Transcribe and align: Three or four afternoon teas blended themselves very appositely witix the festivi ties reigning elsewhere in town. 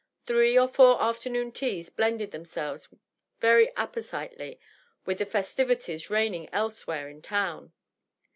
Three 0.23 0.57
or 0.57 0.67
four 0.67 0.99
afternoon 0.99 1.51
teas 1.51 1.91
blended 1.91 2.31
themselves 2.31 2.87
very 3.39 3.67
appositely 3.77 4.57
witix 5.05 5.17
the 5.19 5.25
festivi 5.27 5.85
ties 5.85 6.09
reigning 6.09 6.49
elsewhere 6.51 7.07
in 7.07 7.21
town. 7.21 7.71